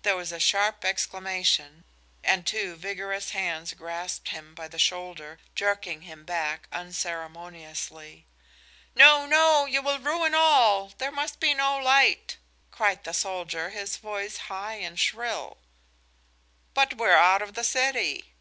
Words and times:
There 0.00 0.16
was 0.16 0.32
a 0.32 0.40
sharp 0.40 0.82
exclamation, 0.82 1.84
and 2.24 2.46
two 2.46 2.74
vigorous 2.76 3.32
hands 3.32 3.74
grasped 3.74 4.30
him 4.30 4.54
by 4.54 4.66
the 4.66 4.78
shoulder, 4.78 5.40
jerking 5.54 6.00
him 6.08 6.24
back 6.24 6.68
unceremoniously. 6.72 8.24
"No! 8.94 9.26
No! 9.26 9.66
You 9.66 9.82
will 9.82 9.98
ruin 9.98 10.34
all! 10.34 10.94
There 10.96 11.12
must 11.12 11.38
be 11.38 11.52
no 11.52 11.76
light," 11.76 12.38
cried 12.70 13.04
the 13.04 13.12
soldier, 13.12 13.68
his 13.68 13.98
voice 13.98 14.38
high 14.48 14.76
and 14.76 14.98
shrill. 14.98 15.58
"But 16.72 16.94
we 16.96 17.06
are 17.08 17.18
out 17.18 17.42
of 17.42 17.52
the 17.52 17.62
city." 17.64 18.32